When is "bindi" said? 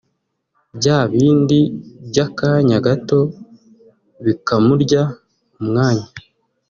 1.13-1.59